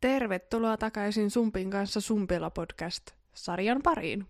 Tervetuloa 0.00 0.76
takaisin 0.76 1.30
Sumpin 1.30 1.70
kanssa 1.70 2.00
Sumpilla 2.00 2.50
podcast-sarjan 2.50 3.82
pariin. 3.82 4.26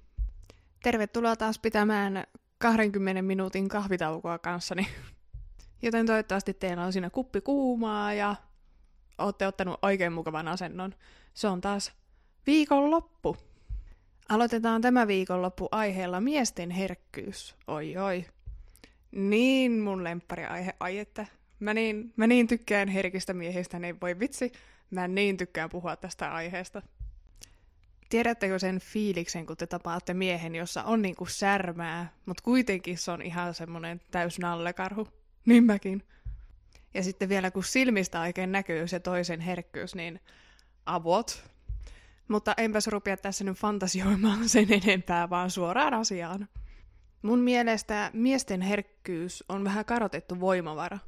Tervetuloa 0.83 1.37
taas 1.37 1.58
pitämään 1.58 2.25
20 2.58 3.22
minuutin 3.22 3.69
kahvitaukoa 3.69 4.38
kanssani. 4.38 4.88
Joten 5.83 6.06
toivottavasti 6.06 6.54
teillä 6.54 6.85
on 6.85 6.93
siinä 6.93 7.11
kuppi 7.11 7.41
kuumaa 7.41 8.14
ja 8.14 8.37
olette 9.19 9.46
ottanut 9.46 9.79
oikein 9.83 10.12
mukavan 10.12 10.48
asennon. 10.48 10.94
Se 11.35 11.48
on 11.48 11.60
taas 11.60 11.92
viikonloppu. 12.46 13.37
Aloitetaan 14.28 14.82
tämä 14.82 15.06
viikonloppu 15.06 15.68
aiheella 15.72 16.20
miesten 16.20 16.70
herkkyys. 16.70 17.56
Oi 17.66 17.96
oi. 17.96 18.24
Niin 19.10 19.80
mun 19.80 20.05
lemppari 20.05 20.45
aihe, 20.45 20.74
ai 20.80 20.98
että. 20.98 21.27
Mä 21.60 21.74
niin, 21.74 22.12
mä 22.16 22.27
niin 22.27 22.46
tykkään 22.46 22.88
herkistä 22.88 23.34
miehistä, 23.34 23.78
niin 23.78 24.00
voi 24.00 24.18
vitsi, 24.18 24.52
mä 24.91 25.09
niin 25.09 25.37
tykkään 25.37 25.70
puhua 25.70 25.97
tästä 25.97 26.34
aiheesta. 26.34 26.83
Tiedättekö 28.09 28.59
sen 28.59 28.81
fiiliksen, 28.81 29.47
kun 29.47 29.57
te 29.57 29.67
tapaatte 29.67 30.15
miehen, 30.15 30.55
jossa 30.55 30.83
on 30.83 31.03
niinku 31.03 31.27
särmää, 31.27 32.12
mutta 32.27 32.43
kuitenkin 32.43 32.98
se 32.98 33.11
on 33.11 33.23
ihan 33.23 33.55
semmonen 33.55 34.01
täys 34.11 34.39
nallekarhu? 34.39 35.09
Niin 35.47 35.65
mäkin. 35.65 36.03
Ja 36.95 37.03
sitten 37.03 37.29
vielä 37.29 37.51
kun 37.51 37.65
silmistä 37.65 38.21
oikein 38.21 38.53
näkyy 38.53 38.89
se 38.89 39.01
toisen 39.01 39.41
herkkyys, 39.41 39.95
niin 39.95 40.21
avot. 40.87 41.51
Mutta 42.29 42.55
enpäs 42.57 42.87
rupea 42.87 43.17
tässä 43.17 43.45
nyt 43.45 43.57
fantasioimaan 43.59 44.48
sen 44.48 44.67
enempää, 44.73 45.31
vaan 45.31 45.51
suoraan 45.51 45.95
asiaan. 45.95 46.48
Mun 47.23 47.39
mielestä 47.39 48.11
miesten 48.12 48.61
herkkyys 48.61 49.45
on 49.48 49.65
vähän 49.65 49.84
karotettu 49.84 50.41
voimavara. 50.41 50.98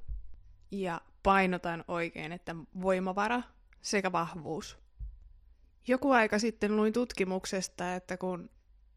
Ja 0.71 1.01
painotan 1.23 1.85
oikein, 1.89 2.33
että 2.33 2.57
voimavara 2.83 3.43
sekä 3.83 4.13
vahvuus. 4.13 4.79
Joku 5.87 6.11
aika 6.11 6.39
sitten 6.39 6.77
luin 6.77 6.93
tutkimuksesta, 6.93 7.95
että 7.95 8.17
kun 8.17 8.51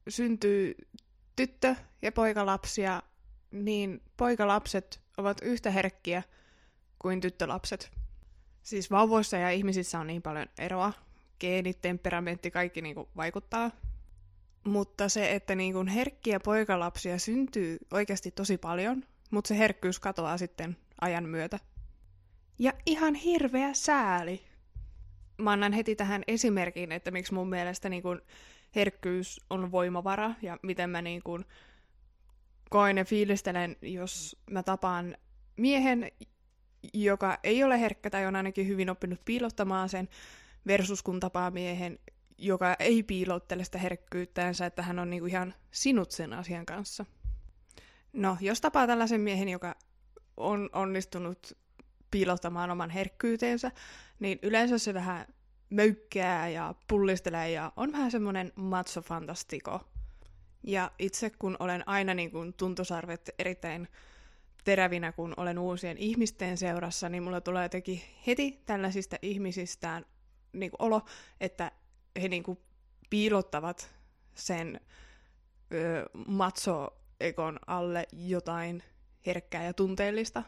syntyy 0.09 0.76
tyttö- 1.36 1.76
ja 2.02 2.12
poikalapsia, 2.12 3.02
niin 3.52 4.02
poikalapset 4.18 5.02
ovat 5.18 5.38
yhtä 5.42 5.72
herkkiä 5.72 6.24
kuin 7.00 7.22
tyttölapset. 7.22 7.92
Siis 8.64 8.92
vauvoissa 8.92 9.38
ja 9.38 9.52
ihmisissä 9.52 10.00
on 10.00 10.08
niin 10.08 10.22
paljon 10.22 10.48
eroa. 10.59 10.94
Geenit, 11.40 11.81
temperamentti, 11.81 12.52
kaikki 12.52 12.81
niinku 12.81 13.09
vaikuttaa. 13.16 13.72
Mutta 14.64 15.09
se, 15.09 15.31
että 15.31 15.56
niinku 15.56 15.86
herkkiä 15.94 16.40
poikalapsia 16.40 17.20
syntyy 17.20 17.78
oikeasti 17.92 18.31
tosi 18.31 18.58
paljon, 18.58 19.04
mutta 19.31 19.48
se 19.48 19.58
herkkyys 19.58 20.00
katoaa 20.00 20.38
sitten 20.38 20.78
ajan 21.02 21.30
myötä. 21.30 21.59
Ja 22.59 22.74
ihan 22.86 23.16
hirveä 23.16 23.74
sääli. 23.74 24.55
Mä 25.38 25.52
annan 25.52 25.73
heti 25.73 25.95
tähän 25.95 26.23
esimerkin, 26.28 26.91
että 26.91 27.11
miksi 27.11 27.33
mun 27.33 27.50
mielestä 27.50 27.89
niin 27.89 28.03
kun 28.03 28.22
herkkyys 28.75 29.41
on 29.50 29.72
voimavara 29.72 30.31
ja 30.41 30.58
miten 30.64 30.89
mä 30.89 31.02
niin 31.02 31.23
kun 31.23 31.45
koen 32.69 32.97
ja 32.97 33.05
fiilistelen, 33.05 33.75
jos 33.81 34.38
mä 34.52 34.63
tapaan 34.63 35.17
miehen, 35.58 36.11
joka 36.94 37.38
ei 37.44 37.63
ole 37.63 37.80
herkkä 37.80 38.09
tai 38.09 38.25
on 38.25 38.36
ainakin 38.36 38.67
hyvin 38.67 38.89
oppinut 38.89 39.25
piilottamaan 39.25 39.89
sen, 39.89 40.09
versus 40.67 41.03
kun 41.03 41.19
tapaa 41.19 41.52
miehen, 41.52 42.00
joka 42.38 42.75
ei 42.80 43.03
piilottele 43.03 43.63
sitä 43.63 43.78
herkkyyttäänsä, 43.78 44.66
että 44.66 44.81
hän 44.81 45.00
on 45.00 45.09
niinku 45.09 45.25
ihan 45.25 45.53
sinut 45.72 46.11
sen 46.11 46.33
asian 46.33 46.66
kanssa. 46.66 47.06
No, 48.13 48.38
jos 48.41 48.61
tapaa 48.61 48.88
tällaisen 48.88 49.22
miehen, 49.22 49.50
joka 49.50 49.75
on 50.38 50.69
onnistunut 50.73 51.58
piilottamaan 52.11 52.72
oman 52.72 52.89
herkkyyteensä, 52.89 53.72
niin 54.20 54.39
yleensä 54.42 54.78
se 54.78 54.94
vähän 54.94 55.25
möykkää 55.70 56.50
ja 56.50 56.75
pullistelee 56.88 57.52
ja 57.52 57.72
on 57.75 57.92
vähän 57.92 58.12
semmoinen 58.12 58.52
macho-fantastiko. 58.56 59.80
Ja 60.64 60.92
itse 61.00 61.30
kun 61.30 61.58
olen 61.59 61.88
aina 61.88 62.14
niin 62.14 62.31
kuin 62.31 62.53
tuntosarvet 62.53 63.30
erittäin 63.40 63.88
terävinä, 64.63 65.12
kun 65.12 65.34
olen 65.38 65.59
uusien 65.59 65.97
ihmisten 65.97 66.57
seurassa, 66.57 67.09
niin 67.09 67.24
mulla 67.24 67.41
tulee 67.41 67.66
jotenkin 67.66 68.02
heti 68.28 68.62
tällaisista 68.66 69.16
ihmisistään 69.22 70.06
niin 70.53 70.72
kuin 70.72 70.81
olo, 70.81 71.01
että 71.41 71.72
he 72.22 72.28
niin 72.28 72.44
kuin 72.44 72.57
piilottavat 73.09 73.96
sen 74.35 74.80
ö, 75.74 76.09
macho-ekon 76.28 77.59
alle 77.68 78.07
jotain 78.12 78.84
herkkää 79.25 79.63
ja 79.63 79.74
tunteellista. 79.74 80.44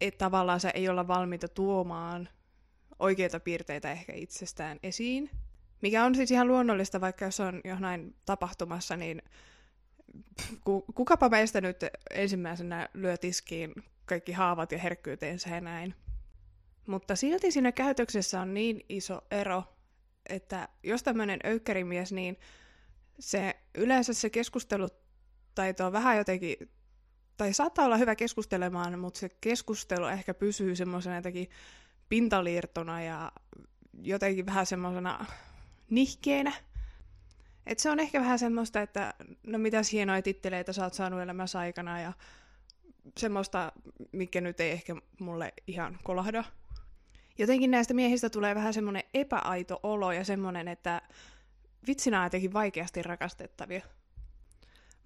Että 0.00 0.18
tavallaan 0.18 0.60
se 0.60 0.70
ei 0.74 0.88
olla 0.88 1.08
valmiita 1.08 1.48
tuomaan 1.48 2.28
oikeita 2.98 3.40
piirteitä 3.40 3.92
ehkä 3.92 4.12
itsestään 4.12 4.78
esiin. 4.82 5.30
Mikä 5.82 6.04
on 6.04 6.14
siis 6.14 6.30
ihan 6.30 6.48
luonnollista, 6.48 7.00
vaikka 7.00 7.24
jos 7.24 7.40
on 7.40 7.60
jonain 7.64 8.14
tapahtumassa, 8.26 8.96
niin 8.96 9.22
kukapa 10.94 11.28
meistä 11.28 11.60
nyt 11.60 11.76
ensimmäisenä 12.10 12.88
lyö 12.94 13.16
tiskiin 13.16 13.72
kaikki 14.06 14.32
haavat 14.32 14.72
ja 14.72 14.78
herkkyyteensä 14.78 15.50
ja 15.50 15.60
näin. 15.60 15.94
Mutta 16.86 17.16
silti 17.16 17.50
siinä 17.50 17.72
käytöksessä 17.72 18.40
on 18.40 18.54
niin 18.54 18.80
iso 18.88 19.20
ero, 19.30 19.64
että 20.28 20.68
jos 20.82 21.02
tämmöinen 21.02 21.40
öykkerimies, 21.44 22.12
niin 22.12 22.36
se 23.18 23.56
yleensä 23.74 24.14
se 24.14 24.30
keskustelutaito 24.30 25.86
on 25.86 25.92
vähän 25.92 26.16
jotenkin, 26.16 26.56
tai 27.36 27.52
saattaa 27.52 27.84
olla 27.84 27.96
hyvä 27.96 28.16
keskustelemaan, 28.16 28.98
mutta 28.98 29.20
se 29.20 29.28
keskustelu 29.40 30.06
ehkä 30.06 30.34
pysyy 30.34 30.76
semmoisena 30.76 31.16
jotenkin 31.16 31.50
pintaliirtona 32.08 33.02
ja 33.02 33.32
jotenkin 34.02 34.46
vähän 34.46 34.66
semmoisena 34.66 35.26
nihkeenä. 35.90 36.52
Et 37.66 37.78
se 37.78 37.90
on 37.90 38.00
ehkä 38.00 38.20
vähän 38.20 38.38
semmoista, 38.38 38.80
että 38.80 39.14
no 39.46 39.58
mitä 39.58 39.82
hienoja 39.92 40.22
titteleitä 40.22 40.72
sä 40.72 40.84
oot 40.84 40.94
saanut 40.94 41.20
elämässä 41.20 41.58
aikana 41.58 42.00
ja 42.00 42.12
semmoista, 43.18 43.72
mikä 44.12 44.40
nyt 44.40 44.60
ei 44.60 44.70
ehkä 44.70 44.96
mulle 45.20 45.52
ihan 45.66 45.98
kolahda. 46.02 46.44
Jotenkin 47.38 47.70
näistä 47.70 47.94
miehistä 47.94 48.30
tulee 48.30 48.54
vähän 48.54 48.74
semmoinen 48.74 49.02
epäaito 49.14 49.80
olo 49.82 50.12
ja 50.12 50.24
semmoinen, 50.24 50.68
että 50.68 51.02
vitsinä 51.86 52.18
on 52.18 52.26
jotenkin 52.26 52.52
vaikeasti 52.52 53.02
rakastettavia. 53.02 53.82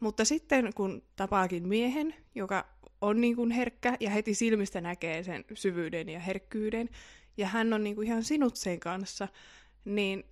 Mutta 0.01 0.25
sitten 0.25 0.73
kun 0.75 1.03
tapaakin 1.17 1.69
miehen, 1.69 2.15
joka 2.35 2.67
on 3.01 3.21
niin 3.21 3.37
kuin 3.37 3.51
herkkä 3.51 3.97
ja 4.01 4.11
heti 4.11 4.35
silmistä 4.35 4.81
näkee 4.81 5.23
sen 5.23 5.45
syvyyden 5.55 6.09
ja 6.09 6.21
herkkyyden, 6.21 6.89
ja 7.37 7.47
hän 7.47 7.73
on 7.73 7.85
niin 7.85 7.97
kuin 7.97 8.07
ihan 8.07 8.25
sinut 8.25 8.57
sen 8.57 8.81
kanssa, 8.81 9.29
niin 9.85 10.25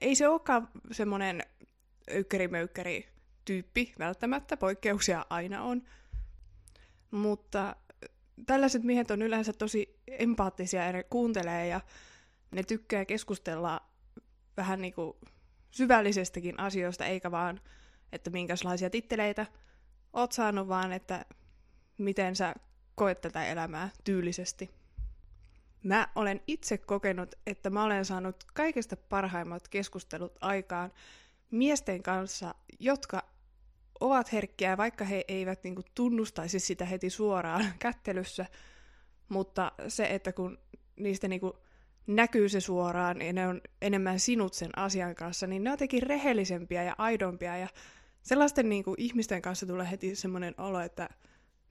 ei 0.00 0.14
se 0.14 0.28
olekaan 0.28 0.68
semmoinen 0.92 1.42
ykkärimöykkäri 2.10 3.08
tyyppi 3.44 3.94
välttämättä, 3.98 4.56
poikkeuksia 4.56 5.26
aina 5.30 5.62
on. 5.62 5.82
Mutta 7.10 7.76
tällaiset 8.46 8.82
miehet 8.82 9.10
on 9.10 9.22
yleensä 9.22 9.52
tosi 9.52 10.00
empaattisia 10.06 10.84
ja 10.84 10.92
ne 10.92 11.02
kuuntelee 11.02 11.66
ja 11.66 11.80
ne 12.50 12.62
tykkää 12.62 13.04
keskustella 13.04 13.80
vähän 14.56 14.80
niin 14.80 14.94
kuin 14.94 15.16
syvällisestikin 15.70 16.60
asioista, 16.60 17.06
eikä 17.06 17.30
vaan, 17.30 17.60
että 18.12 18.30
minkälaisia 18.30 18.90
titteleitä 18.90 19.46
oot 20.12 20.32
saanut, 20.32 20.68
vaan 20.68 20.92
että 20.92 21.24
miten 21.98 22.36
sä 22.36 22.54
koet 22.94 23.20
tätä 23.20 23.46
elämää 23.46 23.90
tyylisesti. 24.04 24.70
Mä 25.82 26.08
olen 26.14 26.40
itse 26.46 26.78
kokenut, 26.78 27.34
että 27.46 27.70
mä 27.70 27.84
olen 27.84 28.04
saanut 28.04 28.44
kaikista 28.54 28.96
parhaimmat 28.96 29.68
keskustelut 29.68 30.36
aikaan 30.40 30.92
miesten 31.50 32.02
kanssa, 32.02 32.54
jotka 32.78 33.22
ovat 34.00 34.32
herkkiä, 34.32 34.76
vaikka 34.76 35.04
he 35.04 35.24
eivät 35.28 35.64
niinku 35.64 35.82
tunnustaisi 35.94 36.58
sitä 36.58 36.84
heti 36.84 37.10
suoraan 37.10 37.64
kättelyssä, 37.78 38.46
mutta 39.28 39.72
se, 39.88 40.06
että 40.06 40.32
kun 40.32 40.58
niistä 40.96 41.28
niinku 41.28 41.58
näkyy 42.06 42.48
se 42.48 42.60
suoraan 42.60 43.22
ja 43.22 43.32
ne 43.32 43.48
on 43.48 43.60
enemmän 43.82 44.20
sinut 44.20 44.54
sen 44.54 44.78
asian 44.78 45.14
kanssa, 45.14 45.46
niin 45.46 45.64
ne 45.64 45.70
on 45.70 45.72
jotenkin 45.72 46.02
rehellisempiä 46.02 46.82
ja 46.82 46.94
aidompia 46.98 47.56
ja 47.56 47.68
sellaisten 48.28 48.68
niinku 48.68 48.94
ihmisten 48.98 49.42
kanssa 49.42 49.66
tulee 49.66 49.90
heti 49.90 50.16
semmoinen 50.16 50.54
olo, 50.58 50.80
että 50.80 51.08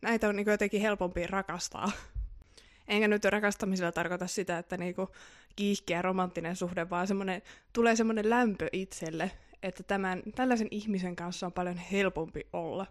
näitä 0.02 0.30
on 0.30 0.36
niinku 0.36 0.50
jotenkin 0.52 0.82
helpompi 0.82 1.28
rakastaa. 1.28 1.92
Enkä 2.88 3.08
nyt 3.08 3.26
rakastamisella 3.26 3.92
tarkoita 3.92 4.28
sitä, 4.28 4.58
että 4.58 4.78
niinku 4.78 5.10
kiihkeä 5.56 6.02
romanttinen 6.02 6.56
suhde, 6.56 6.90
vaan 6.90 7.08
semmoinen, 7.08 7.42
tulee 7.74 7.96
semmoinen 7.96 8.30
lämpö 8.30 8.68
itselle, 8.72 9.32
että 9.64 9.84
tämän, 9.84 10.24
tällaisen 10.36 10.68
ihmisen 10.72 11.16
kanssa 11.16 11.46
on 11.46 11.54
paljon 11.54 11.78
helpompi 11.78 12.48
olla. 12.54 12.88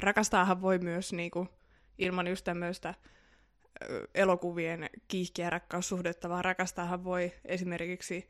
Rakastaahan 0.00 0.62
voi 0.62 0.78
myös 0.78 1.12
niinku, 1.12 1.48
ilman 1.98 2.26
just 2.26 2.44
tämmöistä 2.44 2.94
elokuvien 4.14 4.90
kiihkeä 5.08 5.50
rakkaussuhdetta, 5.50 6.28
vaan 6.28 6.44
rakastaahan 6.44 7.04
voi 7.04 7.32
esimerkiksi, 7.44 8.28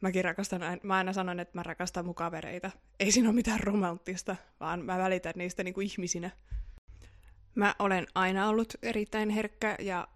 mäkin 0.00 0.24
rakastan, 0.24 0.60
mä 0.82 0.96
aina 0.96 1.12
sanon, 1.12 1.40
että 1.40 1.58
mä 1.58 1.62
rakastan 1.62 2.06
mun 2.06 2.14
kavereita. 2.14 2.70
Ei 3.00 3.12
siinä 3.12 3.28
ole 3.28 3.34
mitään 3.34 3.60
romanttista, 3.60 4.36
vaan 4.60 4.84
mä 4.84 4.98
välitän 4.98 5.32
niistä 5.36 5.64
niinku 5.64 5.80
ihmisinä. 5.80 6.30
Mä 7.54 7.74
olen 7.78 8.06
aina 8.14 8.48
ollut 8.48 8.74
erittäin 8.82 9.30
herkkä 9.30 9.76
ja 9.78 10.08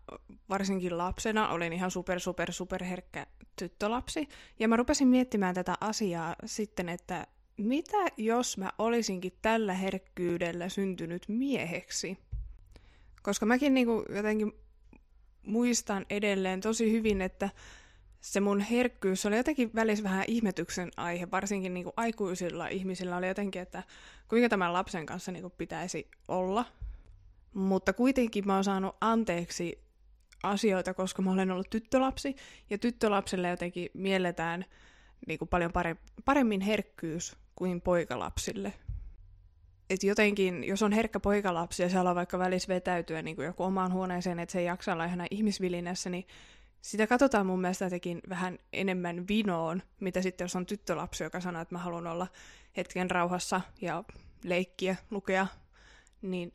varsinkin 0.49 0.99
lapsena 0.99 1.49
olin 1.49 1.73
ihan 1.73 1.91
super 1.91 2.21
super 2.21 2.53
super 2.53 2.85
herkkä 2.85 3.27
tyttölapsi. 3.57 4.29
Ja 4.59 4.69
mä 4.69 4.77
rupesin 4.77 5.09
miettimään 5.09 5.55
tätä 5.55 5.75
asiaa 5.81 6.37
sitten, 6.45 6.89
että 6.89 7.27
mitä 7.57 7.97
jos 8.17 8.59
mä 8.59 8.73
olisinkin 8.79 9.33
tällä 9.43 9.75
herkkyydellä 9.75 10.69
syntynyt 10.69 11.29
mieheksi? 11.29 12.19
Koska 13.23 13.47
mäkin 13.47 13.75
niinku 13.75 14.05
jotenkin 14.09 14.53
muistan 15.47 16.07
edelleen 16.11 16.61
tosi 16.61 16.93
hyvin, 16.93 17.23
että 17.23 17.51
se 18.23 18.41
mun 18.41 18.61
herkkyys 18.61 19.27
oli 19.27 19.37
jotenkin 19.37 19.71
välissä 19.75 20.05
vähän 20.05 20.25
ihmetyksen 20.29 20.91
aihe, 20.97 21.31
varsinkin 21.31 21.75
niin 21.75 21.85
kuin 21.85 21.95
aikuisilla 21.97 22.69
ihmisillä 22.69 23.17
oli 23.17 23.29
jotenkin, 23.29 23.63
että 23.63 23.83
kuinka 24.29 24.49
tämän 24.49 24.73
lapsen 24.73 25.07
kanssa 25.07 25.33
niin 25.33 25.43
kuin 25.43 25.55
pitäisi 25.59 26.11
olla. 26.29 26.65
Mutta 27.55 27.93
kuitenkin 27.93 28.47
mä 28.47 28.55
oon 28.55 28.65
saanut 28.65 28.97
anteeksi 29.01 29.85
asioita, 30.43 30.95
koska 30.95 31.23
mä 31.23 31.33
olen 31.33 31.51
ollut 31.51 31.71
tyttölapsi, 31.71 32.37
ja 32.71 32.79
tyttölapselle 32.79 33.49
jotenkin 33.49 33.89
mielletään 33.95 34.65
niin 35.27 35.39
kuin 35.39 35.49
paljon 35.49 35.73
paremmin 36.25 36.61
herkkyys 36.61 37.37
kuin 37.57 37.81
poikalapsille. 37.81 38.73
Et 39.91 40.03
jotenkin, 40.03 40.65
jos 40.65 40.83
on 40.83 40.93
herkkä 40.93 41.21
poikalapsi 41.21 41.83
ja 41.83 41.89
siellä 41.89 42.11
on 42.11 42.17
vaikka 42.17 42.39
välissä 42.39 42.75
vetäytyä 42.75 43.23
niin 43.23 43.37
kuin 43.37 43.47
joku 43.47 43.63
omaan 43.63 43.93
huoneeseen, 43.93 44.39
että 44.39 44.53
se 44.53 44.59
ei 44.59 44.65
jaksa 44.65 44.93
olla 44.93 45.05
ihan 45.05 45.27
ihmisvilinässä, 45.31 46.11
niin 46.11 46.27
sitä 46.83 47.07
katsotaan 47.07 47.47
mun 47.47 47.61
mielestä 47.61 47.85
jotenkin 47.85 48.21
vähän 48.29 48.59
enemmän 48.73 49.29
vinoon, 49.29 49.83
mitä 50.01 50.23
sitten 50.23 50.45
jos 50.45 50.57
on 50.57 50.67
tyttölapsi, 50.67 51.25
joka 51.25 51.41
sanoo, 51.41 51.63
että 51.63 51.75
mä 51.75 51.79
haluan 51.79 52.07
olla 52.07 52.27
hetken 52.77 53.11
rauhassa 53.11 53.61
ja 53.81 54.05
leikkiä, 54.45 54.97
lukea, 55.11 55.47
niin 56.23 56.55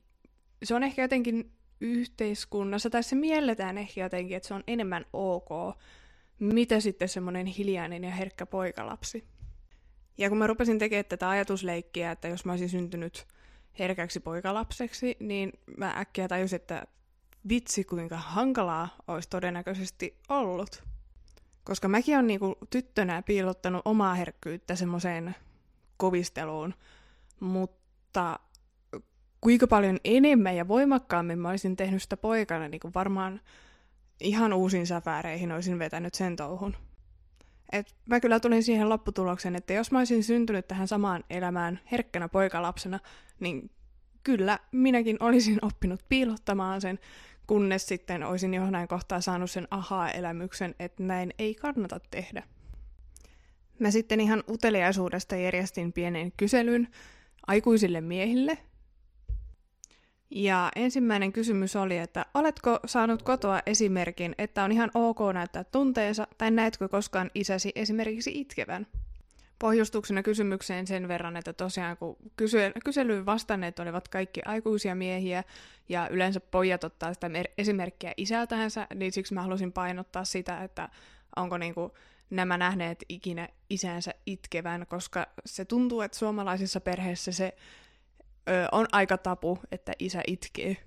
se 0.64 0.76
on 0.76 0.84
ehkä 0.84 1.02
jotenkin 1.02 1.52
yhteiskunnassa, 1.82 2.90
tai 2.90 3.04
se 3.04 3.16
mielletään 3.16 3.78
ehkä 3.78 4.02
jotenkin, 4.02 4.38
että 4.38 4.48
se 4.48 4.54
on 4.54 4.64
enemmän 4.68 5.06
ok, 5.14 5.50
mitä 6.40 6.80
sitten 6.80 7.10
semmoinen 7.10 7.46
hiljainen 7.46 8.04
ja 8.04 8.12
herkkä 8.12 8.46
poikalapsi. 8.46 9.28
Ja 10.18 10.30
kun 10.30 10.38
mä 10.38 10.48
rupesin 10.48 10.80
tekemään 10.80 11.06
tätä 11.06 11.30
ajatusleikkiä, 11.30 12.12
että 12.12 12.28
jos 12.28 12.46
mä 12.46 12.52
olisin 12.52 12.70
syntynyt 12.70 13.28
herkäksi 13.80 14.20
poikalapseksi, 14.20 15.18
niin 15.20 15.54
mä 15.78 15.94
äkkiä 15.98 16.28
tajusin, 16.28 16.56
että 16.56 16.88
vitsi 17.50 17.84
kuinka 17.84 18.18
hankalaa 18.18 18.90
olisi 19.08 19.30
todennäköisesti 19.30 20.18
ollut. 20.30 20.84
Koska 21.64 21.88
mäkin 21.88 22.16
olen 22.16 22.28
niinku 22.28 22.56
tyttönä 22.70 23.22
piilottanut 23.22 23.82
omaa 23.86 24.16
herkkyyttä 24.16 24.76
semmoiseen 24.76 25.36
kovisteluun, 25.98 26.74
mutta 27.40 28.40
kuinka 29.42 29.68
paljon 29.68 29.98
enemmän 30.04 30.56
ja 30.56 30.68
voimakkaammin 30.68 31.40
mä 31.40 31.50
olisin 31.50 31.76
tehnyt 31.76 32.02
sitä 32.02 32.18
poikana, 32.18 32.68
niin 32.68 32.80
kuin 32.80 32.94
varmaan 32.94 33.42
ihan 34.20 34.54
uusiin 34.54 34.88
säfääreihin 34.88 35.52
olisin 35.52 35.80
vetänyt 35.80 36.14
sen 36.14 36.36
touhun. 36.36 36.76
Et 37.72 37.96
mä 38.10 38.20
kyllä 38.20 38.40
tulin 38.40 38.64
siihen 38.64 38.90
lopputulokseen, 38.90 39.56
että 39.56 39.74
jos 39.74 39.92
mä 39.92 39.98
olisin 39.98 40.24
syntynyt 40.24 40.68
tähän 40.68 40.88
samaan 40.88 41.24
elämään 41.30 41.80
herkkänä 41.92 42.28
poikalapsena, 42.28 43.00
niin 43.40 43.70
kyllä 44.24 44.60
minäkin 44.72 45.18
olisin 45.20 45.60
oppinut 45.62 46.00
piilottamaan 46.10 46.82
sen, 46.82 47.00
kunnes 47.48 47.88
sitten 47.88 48.24
olisin 48.24 48.54
johonkin 48.54 48.88
kohtaa 48.88 49.22
saanut 49.22 49.52
sen 49.52 49.68
ahaa-elämyksen, 49.72 50.76
että 50.80 51.04
näin 51.04 51.34
ei 51.40 51.56
kannata 51.56 52.00
tehdä. 52.12 52.44
Mä 53.80 53.92
sitten 53.92 54.20
ihan 54.20 54.44
uteliaisuudesta 54.50 55.36
järjestin 55.36 55.94
pienen 55.94 56.32
kyselyn 56.38 56.88
aikuisille 57.48 58.02
miehille. 58.02 58.58
Ja 60.30 60.72
ensimmäinen 60.76 61.34
kysymys 61.34 61.76
oli, 61.76 61.98
että 61.98 62.26
oletko 62.34 62.80
saanut 62.86 63.24
kotoa 63.24 63.62
esimerkin, 63.66 64.36
että 64.38 64.64
on 64.64 64.72
ihan 64.72 64.92
ok 64.94 65.20
näyttää 65.34 65.64
tunteensa, 65.64 66.28
tai 66.38 66.52
näetkö 66.52 66.90
koskaan 66.90 67.32
isäsi 67.36 67.72
esimerkiksi 67.76 68.32
itkevän? 68.40 68.88
Pohjustuksena 69.60 70.24
kysymykseen 70.24 70.88
sen 70.88 71.08
verran, 71.08 71.38
että 71.38 71.54
tosiaan 71.54 71.98
kun 71.98 72.18
kysy- 72.36 72.72
kyselyyn 72.86 73.26
vastanneet 73.26 73.80
olivat 73.80 74.08
kaikki 74.08 74.42
aikuisia 74.46 74.96
miehiä 74.96 75.44
ja 75.90 76.08
yleensä 76.10 76.40
pojat 76.40 76.84
ottaa 76.84 77.14
sitä 77.14 77.30
mer- 77.30 77.52
esimerkkiä 77.58 78.14
isältänsä, 78.18 78.88
niin 78.96 79.12
siksi 79.12 79.34
mä 79.34 79.42
halusin 79.42 79.74
painottaa 79.74 80.26
sitä, 80.26 80.64
että 80.64 80.90
onko 81.36 81.58
niinku 81.58 81.94
nämä 82.30 82.58
nähneet 82.58 83.06
ikinä 83.10 83.50
isänsä 83.70 84.14
itkevän, 84.26 84.86
koska 84.88 85.28
se 85.46 85.66
tuntuu, 85.66 86.02
että 86.02 86.18
suomalaisissa 86.18 86.82
perheissä 86.82 87.32
se 87.32 87.54
ö, 88.50 88.68
on 88.72 88.88
aika 88.92 89.18
tapu, 89.18 89.60
että 89.72 89.92
isä 90.00 90.22
itkee. 90.28 90.78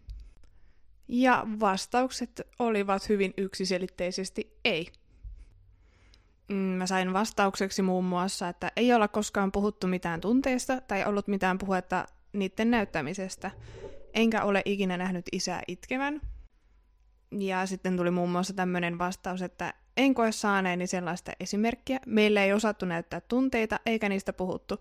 Ja 1.09 1.47
vastaukset 1.61 2.41
olivat 2.59 3.09
hyvin 3.09 3.35
yksiselitteisesti 3.37 4.59
ei. 4.65 4.87
Mm, 6.51 6.57
mä 6.57 6.87
sain 6.87 7.13
vastaukseksi 7.13 7.83
muun 7.83 8.05
muassa, 8.05 8.49
että 8.49 8.73
ei 8.77 8.93
olla 8.93 9.09
koskaan 9.09 9.53
puhuttu 9.53 9.87
mitään 9.87 10.21
tunteista 10.21 10.81
tai 10.81 11.05
ollut 11.05 11.29
mitään 11.29 11.59
puhetta 11.59 12.07
niiden 12.33 12.71
näyttämisestä. 12.71 13.51
Enkä 14.15 14.45
ole 14.45 14.63
ikinä 14.65 14.97
nähnyt 14.97 15.25
isää 15.33 15.63
itkevän. 15.69 16.21
Ja 17.31 17.67
sitten 17.67 17.97
tuli 17.97 18.11
muun 18.11 18.31
muassa 18.31 18.55
tämmöinen 18.55 18.99
vastaus, 18.99 19.43
että 19.43 19.75
en 19.97 20.15
koe 20.15 20.33
saaneeni 20.33 20.87
sellaista 20.87 21.33
esimerkkiä. 21.41 22.01
Meillä 22.07 22.45
ei 22.45 22.53
osattu 22.53 22.87
näyttää 22.87 23.21
tunteita 23.21 23.81
eikä 23.87 24.09
niistä 24.09 24.33
puhuttu. 24.33 24.77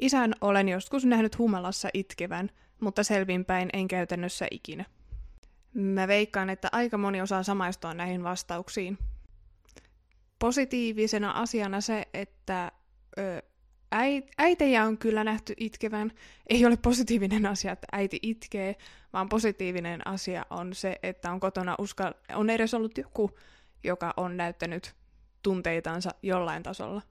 Isän 0.00 0.34
olen 0.40 0.68
joskus 0.68 1.04
nähnyt 1.04 1.38
humalassa 1.38 1.88
itkevän, 1.94 2.50
mutta 2.80 3.02
selvinpäin 3.04 3.68
en 3.72 3.88
käytännössä 3.88 4.46
ikinä. 4.50 4.84
Mä 5.74 6.08
veikkaan, 6.08 6.50
että 6.50 6.68
aika 6.72 6.98
moni 6.98 7.22
osaa 7.22 7.42
samaistua 7.42 7.94
näihin 7.94 8.24
vastauksiin 8.24 8.98
positiivisena 10.42 11.30
asiana 11.30 11.80
se, 11.80 12.08
että 12.14 12.72
ö, 13.18 13.42
äitejä 14.38 14.84
on 14.84 14.98
kyllä 14.98 15.24
nähty 15.24 15.54
itkevän. 15.56 16.12
Ei 16.50 16.66
ole 16.66 16.76
positiivinen 16.76 17.46
asia, 17.46 17.72
että 17.72 17.86
äiti 17.92 18.18
itkee, 18.22 18.76
vaan 19.12 19.28
positiivinen 19.28 20.06
asia 20.06 20.46
on 20.50 20.74
se, 20.74 20.98
että 21.02 21.32
on 21.32 21.40
kotona 21.40 21.76
uskal- 21.82 22.34
on 22.34 22.50
edes 22.50 22.74
ollut 22.74 22.98
joku, 22.98 23.30
joka 23.84 24.14
on 24.16 24.36
näyttänyt 24.36 24.94
tunteitansa 25.42 26.10
jollain 26.22 26.62
tasolla. 26.62 27.02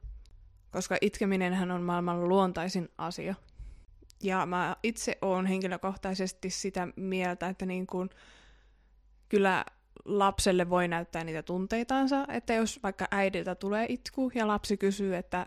Koska 0.72 0.98
itkeminenhän 1.02 1.72
on 1.72 1.82
maailman 1.82 2.30
luontaisin 2.30 2.90
asia. 2.98 3.36
Ja 4.24 4.46
mä 4.46 4.76
itse 4.84 5.18
oon 5.22 5.46
henkilökohtaisesti 5.46 6.50
sitä 6.50 6.88
mieltä, 6.96 7.48
että 7.48 7.66
niin 7.66 7.88
kun, 7.88 8.10
kyllä 9.30 9.66
lapselle 10.06 10.70
voi 10.70 10.88
näyttää 10.88 11.24
niitä 11.24 11.44
tunteitansa, 11.44 12.26
että 12.30 12.54
jos 12.54 12.80
vaikka 12.84 13.08
äidiltä 13.12 13.56
tulee 13.56 13.86
itku 13.90 14.32
ja 14.36 14.48
lapsi 14.48 14.78
kysyy, 14.78 15.16
että 15.16 15.46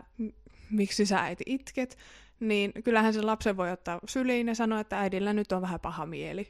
miksi 0.69 1.05
sä 1.05 1.19
äiti 1.19 1.43
itket, 1.47 1.97
niin 2.39 2.71
kyllähän 2.83 3.13
se 3.13 3.21
lapsen 3.21 3.57
voi 3.57 3.71
ottaa 3.71 3.99
syliin 4.07 4.47
ja 4.47 4.55
sanoa, 4.55 4.79
että 4.79 4.99
äidillä 4.99 5.33
nyt 5.33 5.51
on 5.51 5.61
vähän 5.61 5.79
paha 5.79 6.05
mieli. 6.05 6.47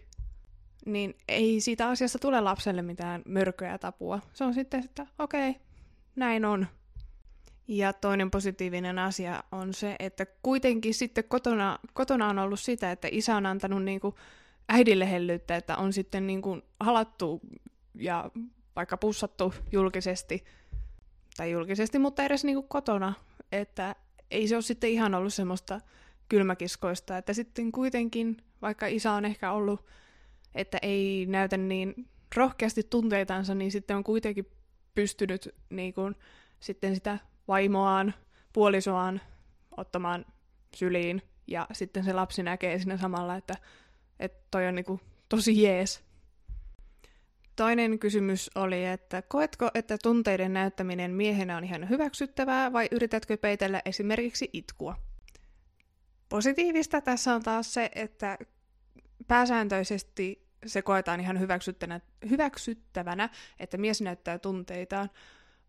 Niin 0.86 1.16
ei 1.28 1.62
siitä 1.62 1.90
asiasta 1.90 2.20
tule 2.20 2.42
lapselle 2.42 2.82
mitään 2.82 3.22
mörköä 3.26 3.78
tapua. 3.78 4.20
Se 4.34 4.44
on 4.44 4.54
sitten, 4.54 4.86
että 4.86 5.08
okei, 5.20 5.50
okay, 5.50 5.62
näin 6.16 6.46
on. 6.46 6.68
Ja 7.68 7.94
toinen 7.94 8.32
positiivinen 8.32 9.00
asia 9.00 9.44
on 9.52 9.74
se, 9.74 9.96
että 10.00 10.26
kuitenkin 10.26 10.94
sitten 10.94 11.24
kotona, 11.24 11.80
kotona 11.94 12.30
on 12.30 12.40
ollut 12.40 12.60
sitä, 12.60 12.92
että 12.92 13.08
isä 13.12 13.36
on 13.36 13.46
antanut 13.46 13.84
niin 13.84 14.00
kuin 14.00 14.16
äidille 14.70 15.12
hellyyttä, 15.12 15.56
että 15.56 15.78
on 15.78 15.94
sitten 15.94 16.28
niin 16.28 16.42
kuin 16.42 16.62
halattu 16.80 17.42
ja 17.98 18.32
vaikka 18.76 18.98
pussattu 18.98 19.54
julkisesti, 19.72 20.44
tai 21.38 21.52
julkisesti, 21.52 22.00
mutta 22.00 22.24
edes 22.24 22.44
niinku 22.44 22.64
kotona, 22.64 23.14
että 23.52 23.96
ei 24.32 24.48
se 24.48 24.56
ole 24.56 24.62
sitten 24.62 24.90
ihan 24.90 25.16
ollut 25.16 25.34
semmoista 25.34 25.82
kylmäkiskoista, 26.30 27.18
että 27.18 27.34
sitten 27.34 27.72
kuitenkin, 27.72 28.38
vaikka 28.62 28.88
isä 28.88 29.12
on 29.12 29.26
ehkä 29.26 29.52
ollut, 29.52 29.86
että 30.56 30.78
ei 30.82 31.26
näytä 31.30 31.58
niin 31.58 32.10
rohkeasti 32.36 32.84
tunteitansa, 32.84 33.56
niin 33.56 33.72
sitten 33.72 33.98
on 33.98 34.04
kuitenkin 34.04 34.52
pystynyt 34.96 35.56
niin 35.70 35.94
kuin, 35.94 36.16
sitten 36.60 36.96
sitä 36.96 37.20
vaimoaan, 37.48 38.14
puolisoaan 38.54 39.22
ottamaan 39.78 40.26
syliin, 40.76 41.22
ja 41.48 41.68
sitten 41.74 42.04
se 42.04 42.14
lapsi 42.14 42.44
näkee 42.44 42.80
siinä 42.80 42.98
samalla, 42.98 43.36
että, 43.36 43.54
että 44.20 44.48
toi 44.52 44.68
on 44.68 44.76
niin 44.76 44.86
kuin, 44.86 45.02
tosi 45.30 45.64
jees. 45.64 46.05
Toinen 47.56 48.00
kysymys 48.00 48.52
oli, 48.56 48.86
että 48.86 49.22
koetko, 49.22 49.70
että 49.74 49.98
tunteiden 50.04 50.54
näyttäminen 50.54 51.12
miehenä 51.12 51.58
on 51.58 51.64
ihan 51.64 51.90
hyväksyttävää 51.90 52.74
vai 52.74 52.88
yritätkö 52.92 53.38
peitellä 53.38 53.82
esimerkiksi 53.86 54.50
itkua? 54.54 54.96
Positiivista 56.30 57.02
tässä 57.02 57.36
on 57.36 57.44
taas 57.44 57.74
se, 57.74 57.92
että 57.96 58.38
pääsääntöisesti 59.28 60.48
se 60.66 60.82
koetaan 60.82 61.20
ihan 61.20 61.40
hyväksyttävänä, 62.30 63.30
että 63.60 63.78
mies 63.78 64.02
näyttää 64.02 64.40
tunteitaan, 64.40 65.10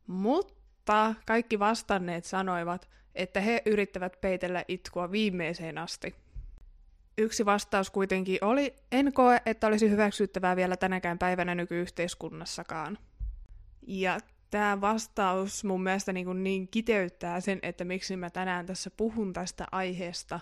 mutta 0.06 1.14
kaikki 1.26 1.58
vastanneet 1.58 2.24
sanoivat, 2.24 2.88
että 3.14 3.40
he 3.40 3.62
yrittävät 3.66 4.20
peitellä 4.20 4.64
itkua 4.68 5.10
viimeiseen 5.10 5.78
asti. 5.78 6.25
Yksi 7.18 7.44
vastaus 7.44 7.90
kuitenkin 7.90 8.38
oli, 8.40 8.74
en 8.92 9.12
koe, 9.12 9.40
että 9.46 9.66
olisi 9.66 9.90
hyväksyttävää 9.90 10.56
vielä 10.56 10.76
tänäkään 10.76 11.18
päivänä 11.18 11.54
nykyyhteiskunnassakaan. 11.54 12.98
Ja 13.86 14.18
tämä 14.50 14.80
vastaus 14.80 15.64
mun 15.64 15.82
mielestä 15.82 16.12
niin, 16.12 16.26
kuin 16.26 16.44
niin 16.44 16.68
kiteyttää 16.68 17.40
sen, 17.40 17.58
että 17.62 17.84
miksi 17.84 18.16
mä 18.16 18.30
tänään 18.30 18.66
tässä 18.66 18.90
puhun 18.90 19.32
tästä 19.32 19.66
aiheesta. 19.72 20.40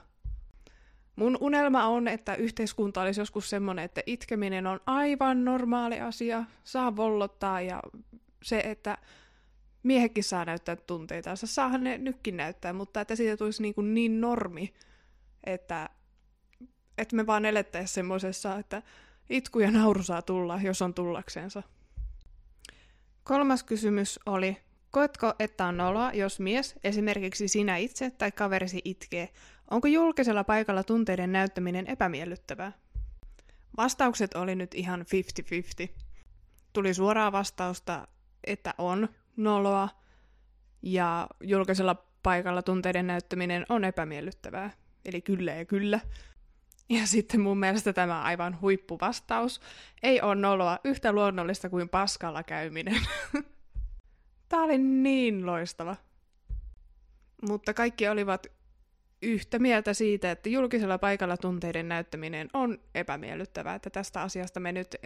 Mun 1.17 1.39
unelma 1.41 1.87
on, 1.87 2.09
että 2.09 2.35
yhteiskunta 2.35 3.03
olisi 3.03 3.21
joskus 3.21 3.51
semmoinen, 3.51 3.85
että 3.85 4.03
itkeminen 4.07 4.67
on 4.67 4.81
aivan 4.87 5.45
normaali 5.45 6.01
asia, 6.01 6.45
saa 6.65 6.97
vollottaa 6.97 7.61
ja 7.61 7.83
se, 8.43 8.61
että 8.61 8.99
miehekin 9.83 10.25
saa 10.25 10.45
näyttää 10.45 10.77
tunteitansa, 10.77 11.47
saahan 11.47 11.85
ne 11.85 11.99
nytkin 11.99 12.37
näyttää, 12.37 12.73
mutta 12.73 13.01
että 13.01 13.17
siitä 13.17 13.37
tulisi 13.37 13.63
niin, 13.63 13.75
kuin 13.75 13.95
niin 13.95 14.21
normi, 14.21 14.75
että, 15.45 15.91
että 16.99 17.17
me 17.17 17.27
vaan 17.27 17.45
elettäisiin 17.45 17.95
semmoisessa, 17.95 18.59
että 18.59 18.83
itku 19.31 19.61
ja 19.61 19.71
nauru 19.71 20.03
saa 20.03 20.23
tulla, 20.23 20.61
jos 20.63 20.83
on 20.83 20.95
tullaksensa. 20.95 21.63
Kolmas 23.25 23.63
kysymys 23.63 24.21
oli, 24.27 24.57
koetko, 24.91 25.35
että 25.39 25.67
on 25.67 25.77
noloa, 25.77 26.13
jos 26.13 26.41
mies, 26.41 26.75
esimerkiksi 26.85 27.49
sinä 27.49 27.77
itse 27.77 28.11
tai 28.11 28.33
kaverisi 28.33 28.81
itkee? 28.85 29.29
Onko 29.71 29.89
julkisella 29.89 30.45
paikalla 30.45 30.85
tunteiden 30.85 31.33
näyttäminen 31.33 31.87
epämiellyttävää? 31.87 32.73
Vastaukset 33.77 34.35
oli 34.35 34.55
nyt 34.55 34.75
ihan 34.75 35.05
50-50. 35.87 35.89
Tuli 36.73 36.95
suoraa 36.95 37.33
vastausta, 37.33 38.09
että 38.45 38.75
on 38.79 39.09
noloa, 39.37 39.89
ja 40.83 41.27
julkisella 41.41 41.95
paikalla 42.23 42.63
tunteiden 42.63 43.07
näyttäminen 43.07 43.67
on 43.69 43.85
epämiellyttävää. 43.85 44.71
Eli 45.05 45.21
kyllä 45.21 45.53
ja 45.55 45.65
kyllä. 45.65 46.01
Ja 46.89 47.07
sitten 47.07 47.41
mun 47.41 47.59
mielestä 47.59 47.93
tämä 47.93 48.23
aivan 48.23 48.61
huippuvastaus 48.61 49.61
ei 50.03 50.21
ole 50.21 50.35
noloa 50.35 50.79
yhtä 50.85 51.13
luonnollista 51.13 51.71
kuin 51.71 51.89
paskalla 51.89 52.43
käyminen. 52.43 53.01
Tämä 54.49 54.63
oli 54.63 54.79
niin 54.79 55.47
loistava. 55.47 55.97
Mutta 57.49 57.75
kaikki 57.75 58.09
olivat 58.09 58.47
yhtä 59.23 59.59
mieltä 59.59 59.95
siitä, 59.95 60.31
että 60.31 60.49
julkisella 60.49 60.99
paikalla 60.99 61.37
tunteiden 61.37 61.89
näyttäminen 61.89 62.49
on 62.53 62.79
epämiellyttävää, 62.95 63.75
että 63.75 63.91
tästä 63.91 64.23
asiasta 64.23 64.61
me 64.61 64.73
nyt 64.73 64.97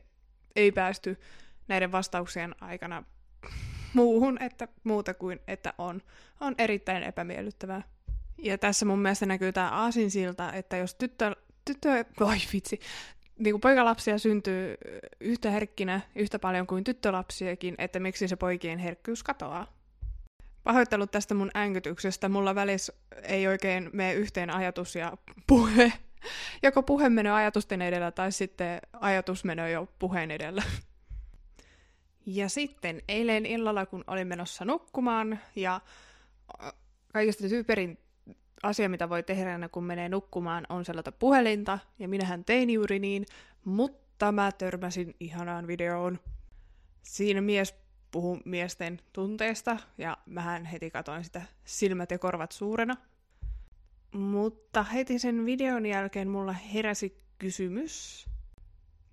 ei 0.56 0.73
päästy 0.73 1.20
näiden 1.68 1.92
vastauksien 1.92 2.54
aikana 2.61 3.04
muuhun, 3.94 4.42
että 4.42 4.68
muuta 4.85 5.14
kuin 5.14 5.40
että 5.47 5.75
on, 5.78 6.02
on 6.40 6.54
erittäin 6.58 7.02
epämiellyttävää. 7.02 7.82
Ja 8.38 8.58
tässä 8.58 8.87
mun 8.87 8.99
mielestä 8.99 9.26
näkyy 9.26 9.52
tämä 9.52 9.70
aasinsilta, 9.70 10.52
että 10.52 10.76
jos 10.76 10.94
tyttö, 10.94 11.37
tyttö 11.75 12.04
oi 12.20 12.37
vitsi, 12.52 12.80
niin 13.38 13.52
kuin 13.52 13.60
poikalapsia 13.60 14.18
syntyy 14.18 14.75
yhtä 15.20 15.50
herkkinä 15.50 16.00
yhtä 16.14 16.38
paljon 16.38 16.66
kuin 16.66 16.84
tyttölapsiakin, 16.84 17.75
että 17.78 18.00
miksi 18.00 18.28
se 18.28 18.37
poikien 18.37 18.78
herkkyys 18.78 19.22
katoaa. 19.22 19.78
Pahoittelut 20.64 21.10
tästä 21.10 21.34
mun 21.34 21.50
änkytyksestä, 21.56 22.28
mulla 22.28 22.54
välissä 22.54 22.92
ei 23.22 23.46
oikein 23.46 23.90
mene 23.92 24.14
yhteen 24.14 24.50
ajatus 24.50 24.96
ja 24.96 25.12
puhe. 25.46 25.92
Joko 26.62 26.82
puhe 26.82 27.08
menee 27.08 27.32
ajatusten 27.32 27.82
edellä 27.82 28.10
tai 28.10 28.32
sitten 28.32 28.80
ajatus 28.92 29.44
menee 29.44 29.70
jo 29.70 29.88
puheen 29.98 30.30
edellä. 30.30 30.62
Ja 32.26 32.48
sitten 32.48 33.02
eilen 33.08 33.46
illalla, 33.46 33.87
kun 33.87 34.04
olin 34.06 34.26
menossa 34.26 34.64
nukkumaan, 34.64 35.40
ja 35.56 35.80
kaikista 37.12 37.48
tyyperin 37.48 37.98
asia, 38.62 38.88
mitä 38.88 39.08
voi 39.08 39.22
tehdä 39.22 39.68
kun 39.72 39.84
menee 39.84 40.08
nukkumaan, 40.08 40.66
on 40.68 40.84
sellaista 40.84 41.12
puhelinta, 41.12 41.78
ja 41.98 42.08
minähän 42.08 42.44
tein 42.44 42.70
juuri 42.70 42.98
niin, 42.98 43.26
mutta 43.64 44.32
mä 44.32 44.52
törmäsin 44.52 45.14
ihanaan 45.20 45.66
videoon. 45.66 46.18
Siinä 47.02 47.40
mies 47.40 47.74
puhuu 48.10 48.38
miesten 48.44 49.00
tunteesta, 49.12 49.76
ja 49.98 50.16
mähän 50.26 50.64
heti 50.64 50.90
katoin 50.90 51.24
sitä 51.24 51.42
silmät 51.64 52.10
ja 52.10 52.18
korvat 52.18 52.52
suurena. 52.52 52.96
Mutta 54.12 54.82
heti 54.82 55.18
sen 55.18 55.46
videon 55.46 55.86
jälkeen 55.86 56.28
mulla 56.28 56.52
heräsi 56.52 57.22
kysymys, 57.38 58.26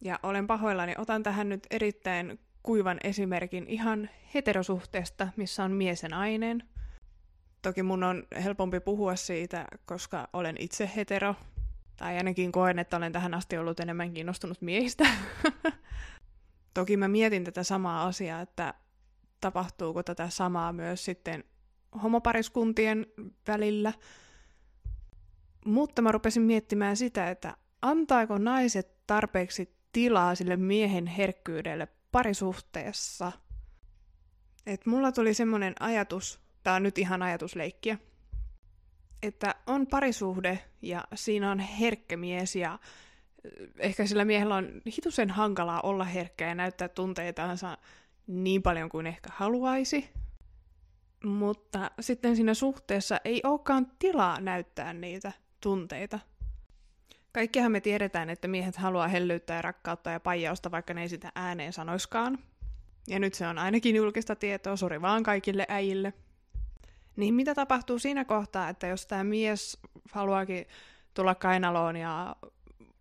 ja 0.02 0.20
olen 0.24 0.48
pahoillani, 0.48 0.94
otan 0.98 1.24
tähän 1.24 1.50
nyt 1.50 1.68
erittäin 1.72 2.40
kuivan 2.64 2.98
esimerkin 3.04 3.68
ihan 3.68 4.10
heterosuhteesta, 4.34 5.28
missä 5.36 5.64
on 5.64 5.72
mies 5.72 6.04
ja 6.04 6.10
nainen. 6.10 6.64
Toki 7.66 7.84
mun 7.84 8.04
on 8.04 8.24
helpompi 8.44 8.80
puhua 8.80 9.16
siitä, 9.16 9.66
koska 9.86 10.30
olen 10.34 10.56
itse 10.60 10.92
hetero. 10.96 11.36
Tai 11.98 12.18
ainakin 12.18 12.52
koen, 12.52 12.80
että 12.80 12.98
olen 12.98 13.12
tähän 13.12 13.34
asti 13.34 13.58
ollut 13.58 13.80
enemmän 13.80 14.14
kiinnostunut 14.14 14.62
miehistä. 14.62 15.08
Toki 16.74 16.98
mä 16.98 17.08
mietin 17.08 17.44
tätä 17.44 17.64
samaa 17.64 18.06
asiaa, 18.06 18.42
että 18.42 18.74
tapahtuuko 19.42 20.04
tätä 20.04 20.30
samaa 20.30 20.74
myös 20.74 21.06
sitten 21.06 21.44
homopariskuntien 22.04 23.06
välillä. 23.48 23.94
Mutta 25.66 26.02
mä 26.02 26.12
rupesin 26.12 26.44
miettimään 26.44 26.98
sitä, 26.98 27.30
että 27.30 27.58
antaako 27.82 28.38
naiset 28.38 29.08
tarpeeksi 29.08 29.76
tilaa 29.92 30.36
sille 30.36 30.56
miehen 30.56 31.08
herkkyydelle 31.08 31.88
parisuhteessa. 32.12 33.32
Et 34.66 34.86
mulla 34.86 35.12
tuli 35.12 35.34
semmoinen 35.34 35.74
ajatus, 35.80 36.45
tää 36.66 36.76
on 36.76 36.84
nyt 36.84 36.98
ihan 36.98 37.22
ajatusleikkiä, 37.22 37.98
että 39.24 39.56
on 39.68 39.88
parisuhde 39.88 40.60
ja 40.82 41.04
siinä 41.16 41.52
on 41.52 41.60
herkkä 41.60 42.18
mies 42.18 42.56
ja 42.56 42.80
ehkä 43.80 44.06
sillä 44.06 44.26
miehellä 44.26 44.56
on 44.56 44.82
hitusen 44.88 45.30
hankalaa 45.30 45.82
olla 45.82 46.04
herkkä 46.04 46.48
ja 46.48 46.56
näyttää 46.56 46.88
tunteitansa 46.88 47.78
niin 48.28 48.62
paljon 48.62 48.90
kuin 48.90 49.08
ehkä 49.08 49.30
haluaisi. 49.34 50.10
Mutta 51.24 51.92
sitten 52.00 52.36
siinä 52.36 52.54
suhteessa 52.54 53.18
ei 53.26 53.42
olekaan 53.44 53.92
tilaa 54.00 54.40
näyttää 54.40 54.94
niitä 54.94 55.32
tunteita. 55.62 56.20
Kaikkihan 57.32 57.72
me 57.72 57.82
tiedetään, 57.82 58.30
että 58.30 58.48
miehet 58.48 58.76
haluaa 58.76 59.08
hellyyttä 59.08 59.54
ja 59.54 59.62
rakkautta 59.62 60.10
ja 60.10 60.20
paijausta, 60.20 60.72
vaikka 60.72 60.94
ne 60.94 61.02
ei 61.02 61.10
sitä 61.10 61.32
ääneen 61.36 61.74
sanoiskaan. 61.74 62.40
Ja 63.08 63.20
nyt 63.20 63.34
se 63.34 63.48
on 63.48 63.58
ainakin 63.58 63.96
julkista 63.96 64.36
tietoa, 64.36 64.76
sori 64.76 65.02
vaan 65.02 65.24
kaikille 65.24 65.66
äijille. 65.70 66.14
Niin 67.16 67.34
mitä 67.34 67.56
tapahtuu 67.56 68.00
siinä 68.00 68.26
kohtaa, 68.26 68.70
että 68.70 68.88
jos 68.88 69.06
tämä 69.06 69.24
mies 69.24 69.78
haluaakin 70.12 70.66
tulla 71.14 71.36
kainaloon 71.36 71.96
ja 71.96 72.36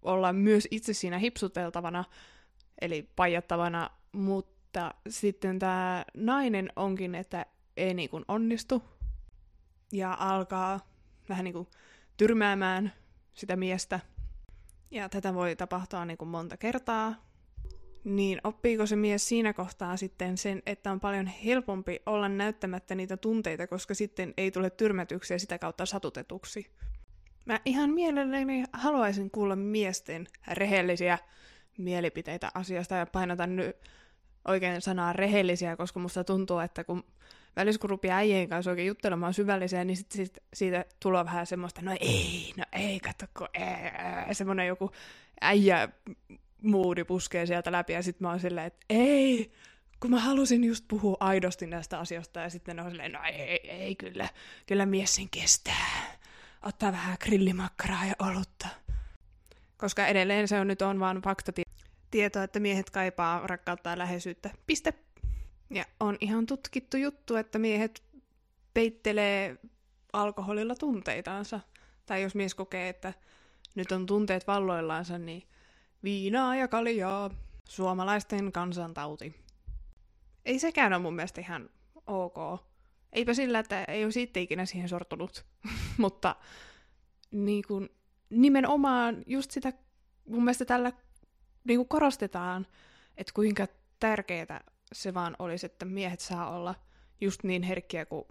olla 0.03 0.33
myös 0.33 0.69
itse 0.71 0.93
siinä 0.93 1.19
hipsuteltavana, 1.19 2.05
eli 2.81 3.11
paijattavana, 3.17 3.91
mutta 4.13 4.95
sitten 5.09 5.59
tämä 5.59 6.05
nainen 6.15 6.73
onkin, 6.77 7.15
että 7.15 7.47
ei 7.77 7.95
niin 7.95 8.11
kuin 8.11 8.25
onnistu 8.29 8.83
ja 9.93 10.17
alkaa 10.21 10.81
vähän 11.29 11.45
niin 11.45 11.55
kuin 11.55 11.69
tyrmäämään 12.17 12.93
sitä 13.35 13.57
miestä– 13.57 14.01
ja 14.95 15.09
tätä 15.09 15.35
voi 15.35 15.57
tapahtua 15.57 16.05
niin 16.05 16.19
kuin 16.19 16.29
monta 16.29 16.57
kertaa, 16.57 17.15
niin 18.05 18.41
oppiiko 18.45 18.87
se 18.87 18.97
mies 18.97 19.29
siinä 19.29 19.53
kohtaa 19.53 19.97
sitten 19.97 20.39
sen, 20.39 20.63
että 20.67 20.93
on 20.93 21.01
paljon 21.01 21.27
helpompi 21.27 22.01
olla 22.07 22.29
näyttämättä 22.29 22.95
niitä 22.95 23.17
tunteita, 23.17 23.67
koska 23.67 23.95
sitten 23.95 24.35
ei 24.37 24.51
tule 24.51 24.71
tyrmätyksiä 24.71 25.39
sitä 25.39 25.59
kautta 25.59 25.87
satutetuksi. 25.87 26.71
Mä 27.45 27.61
ihan 27.65 27.91
mielelläni 27.91 28.65
haluaisin 28.73 29.31
kuulla 29.31 29.57
miesten 29.57 30.27
rehellisiä 30.49 31.19
mielipiteitä 31.79 32.51
asiasta 32.55 32.95
ja 32.95 33.07
painotan 33.07 33.57
nyt 33.57 33.77
oikein 34.45 34.81
sanaa 34.81 35.13
rehellisiä, 35.13 35.77
koska 35.77 36.01
musta 36.01 36.25
tuntuu, 36.25 36.59
että 36.59 36.85
kun 36.85 37.05
välissä 37.57 37.81
kun 37.81 37.91
rupeaa 37.91 38.19
äijien 38.19 38.49
kanssa 38.49 38.71
oikein 38.71 38.89
juttelemaan 38.89 39.35
syvällisiä, 39.35 39.85
niin 39.85 39.97
sit, 39.97 40.13
sit, 40.13 40.39
siitä 40.55 40.85
tulee 41.03 41.25
vähän 41.25 41.47
semmoista, 41.47 41.83
no 41.83 41.97
ei, 42.01 42.53
no 42.57 42.65
ei, 42.73 43.01
katsoko, 43.01 43.49
ei, 43.55 44.35
semmoinen 44.35 44.67
joku 44.67 44.91
äijä 45.41 45.89
muudi 46.65 47.05
puskee 47.05 47.47
sieltä 47.47 47.73
läpi, 47.73 47.93
ja 47.93 48.03
sitten 48.03 48.25
mä 48.27 48.31
oon 48.31 48.41
silleen, 48.41 48.67
että 48.67 48.87
ei, 48.91 49.53
kun 50.01 50.11
mä 50.11 50.21
halusin 50.21 50.65
just 50.65 50.85
puhua 50.89 51.17
aidosti 51.21 51.67
näistä 51.67 51.99
asioista, 51.99 52.41
ja 52.41 52.51
sitten 52.51 52.81
on 52.81 52.91
silleen, 52.91 53.13
no 53.13 53.21
ei, 53.25 53.41
ei, 53.41 53.71
ei 53.71 53.97
kyllä, 53.97 54.29
kyllä 54.67 54.87
mies 54.87 55.15
sen 55.15 55.29
kestää. 55.31 56.17
Ottaa 56.63 56.93
vähän 56.93 57.17
grillimakkaraa 57.21 58.07
ja 58.07 58.15
olutta. 58.19 58.69
Koska 59.77 60.07
edelleen 60.07 60.49
se 60.49 60.61
on 60.61 60.69
nyt 60.69 60.83
on 60.83 61.01
vaan 61.01 61.23
faktatieto, 61.23 62.43
että 62.43 62.61
miehet 62.61 62.91
kaipaa 62.91 63.47
rakkautta 63.47 63.91
ja 63.91 63.99
läheisyyttä. 63.99 64.51
Piste. 64.67 64.95
Ja 65.71 65.85
on 66.01 66.17
ihan 66.21 66.47
tutkittu 66.47 66.97
juttu, 66.97 67.37
että 67.37 67.59
miehet 67.59 68.03
peittelee 68.75 69.57
alkoholilla 70.13 70.75
tunteitaansa. 70.75 71.61
Tai 72.07 72.23
jos 72.23 72.35
mies 72.35 72.55
kokee, 72.55 72.89
että 72.89 73.13
nyt 73.75 73.93
on 73.93 74.07
tunteet 74.07 74.47
valloillaansa, 74.47 75.19
niin 75.19 75.43
viinaa 76.05 76.57
ja 76.57 76.69
kaljaa, 76.69 77.31
suomalaisten 77.69 78.53
kansantauti. 78.53 79.35
Ei 80.45 80.59
sekään 80.59 80.93
ole 80.93 81.03
mun 81.03 81.15
mielestä 81.15 81.41
ihan 81.41 81.71
ok. 82.07 82.37
Eipä 83.13 83.35
sillä, 83.35 83.59
että 83.59 83.85
ei 83.85 84.05
olisi 84.05 84.23
itse 84.23 84.41
ikinä 84.41 84.67
siihen 84.67 84.89
sortunut. 84.89 85.45
Mutta 85.99 86.37
niin 87.31 87.65
kun, 87.69 87.91
nimenomaan 88.31 89.23
just 89.27 89.51
sitä, 89.51 89.73
mun 90.29 90.45
mielestä 90.45 90.65
tällä 90.65 90.93
niin 91.65 91.79
kuin 91.79 91.89
korostetaan, 91.89 92.67
että 93.17 93.33
kuinka 93.35 93.67
tärkeää 94.01 94.65
se 94.93 95.15
vaan 95.15 95.37
olisi, 95.39 95.67
että 95.67 95.85
miehet 95.85 96.21
saa 96.21 96.57
olla 96.57 96.75
just 97.21 97.43
niin 97.43 97.63
herkkiä 97.63 98.07
kuin 98.07 98.25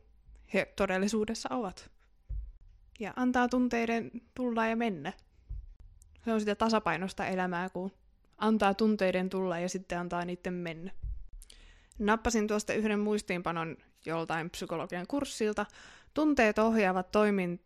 he 0.54 0.74
todellisuudessa 0.76 1.50
ovat. 1.52 1.90
Ja 3.00 3.14
antaa 3.16 3.48
tunteiden 3.48 4.12
tulla 4.36 4.68
ja 4.68 4.76
mennä. 4.76 5.14
Se 6.26 6.34
on 6.34 6.40
sitä 6.40 6.56
tasapainosta 6.56 7.26
elämää, 7.26 7.70
kun 7.70 7.92
antaa 8.38 8.74
tunteiden 8.74 9.30
tulla 9.30 9.60
ja 9.60 9.70
sitten 9.70 10.00
antaa 10.00 10.26
niiden 10.26 10.54
mennä. 10.54 10.92
Nappasin 12.00 12.48
tuosta 12.48 12.74
yhden 12.74 13.00
muistiinpanon 13.00 13.78
joltain 14.06 14.50
psykologian 14.50 15.08
kurssilta. 15.08 15.66
Tunteet 16.14 16.60
ohjaavat 16.60 17.12
toimin, 17.12 17.62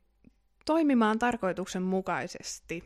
toimimaan 0.65 1.19
tarkoituksenmukaisesti. 1.19 2.83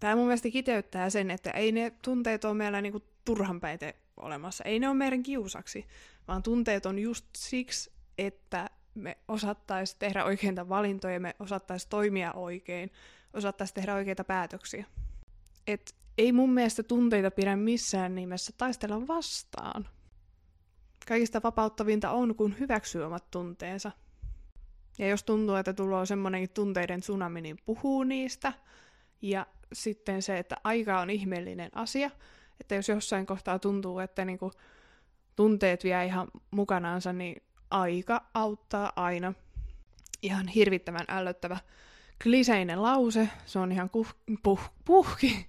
Tämä 0.00 0.16
mun 0.16 0.26
mielestä 0.26 0.50
kiteyttää 0.50 1.10
sen, 1.10 1.30
että 1.30 1.50
ei 1.50 1.72
ne 1.72 1.92
tunteet 2.02 2.44
ole 2.44 2.54
meillä 2.54 2.80
niinku 2.80 3.00
turhanpäite 3.24 3.96
olemassa. 4.16 4.64
Ei 4.64 4.78
ne 4.78 4.88
ole 4.88 4.96
meidän 4.96 5.22
kiusaksi, 5.22 5.86
vaan 6.28 6.42
tunteet 6.42 6.86
on 6.86 6.98
just 6.98 7.26
siksi, 7.36 7.92
että 8.18 8.70
me 8.98 9.18
osattaisiin 9.28 9.98
tehdä 9.98 10.24
oikeita 10.24 10.68
valintoja, 10.68 11.20
me 11.20 11.36
osattaisiin 11.38 11.90
toimia 11.90 12.32
oikein, 12.32 12.90
osattaisiin 13.34 13.74
tehdä 13.74 13.94
oikeita 13.94 14.24
päätöksiä. 14.24 14.84
Et 15.66 15.94
ei 16.18 16.32
mun 16.32 16.50
mielestä 16.50 16.82
tunteita 16.82 17.30
pidä 17.30 17.56
missään 17.56 18.14
nimessä 18.14 18.52
taistella 18.58 19.06
vastaan. 19.06 19.88
Kaikista 21.08 21.40
vapauttavinta 21.42 22.10
on, 22.10 22.34
kun 22.34 22.58
hyväksyy 22.58 23.02
omat 23.02 23.30
tunteensa. 23.30 23.92
Ja 24.98 25.08
jos 25.08 25.24
tuntuu, 25.24 25.54
että 25.54 25.72
tulee 25.72 26.06
semmoinenkin 26.06 26.50
tunteiden 26.50 27.00
tsunami, 27.00 27.40
niin 27.40 27.58
puhuu 27.66 28.04
niistä. 28.04 28.52
Ja 29.22 29.46
sitten 29.72 30.22
se, 30.22 30.38
että 30.38 30.56
aika 30.64 31.00
on 31.00 31.10
ihmeellinen 31.10 31.70
asia. 31.74 32.10
Että 32.60 32.74
jos 32.74 32.88
jossain 32.88 33.26
kohtaa 33.26 33.58
tuntuu, 33.58 33.98
että 33.98 34.24
niinku 34.24 34.50
tunteet 35.36 35.84
vie 35.84 36.04
ihan 36.04 36.28
mukanaansa, 36.50 37.12
niin 37.12 37.42
aika 37.70 38.22
auttaa 38.34 38.92
aina. 38.96 39.34
Ihan 40.22 40.48
hirvittävän 40.48 41.04
ällöttävä 41.08 41.58
kliseinen 42.22 42.82
lause. 42.82 43.28
Se 43.46 43.58
on 43.58 43.72
ihan 43.72 43.90
kuh, 43.90 44.14
puh, 44.42 44.60
puhki, 44.84 45.46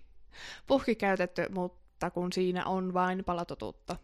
puhki 0.68 0.96
käytetty, 0.96 1.46
mutta 1.50 2.10
kun 2.12 2.34
siinä 2.34 2.66
on 2.66 2.94
vain 2.94 3.24
palatotuutta. 3.24 3.96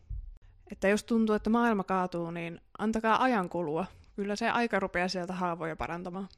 Että 0.71 0.87
jos 0.87 1.03
tuntuu, 1.03 1.35
että 1.35 1.49
maailma 1.49 1.83
kaatuu, 1.83 2.31
niin 2.31 2.61
antakaa 2.77 3.23
ajan 3.23 3.49
kulua. 3.49 3.85
Kyllä 4.15 4.35
se 4.35 4.49
aika 4.49 4.79
rupeaa 4.79 5.07
sieltä 5.07 5.33
haavoja 5.33 5.75
parantamaan. 5.75 6.29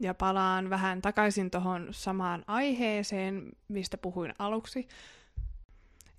Ja 0.00 0.14
palaan 0.14 0.70
vähän 0.70 1.02
takaisin 1.02 1.50
tuohon 1.50 1.88
samaan 1.90 2.44
aiheeseen, 2.46 3.52
mistä 3.68 3.98
puhuin 3.98 4.34
aluksi. 4.38 4.88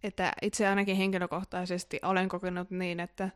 Että 0.04 0.34
itse 0.42 0.68
ainakin 0.68 0.96
henkilökohtaisesti 0.96 2.00
olen 2.04 2.30
kokenut 2.30 2.72
niin, 2.72 3.00
että 3.00 3.30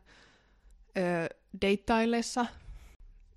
ö, 0.96 1.36
deittaillessa, 1.60 2.46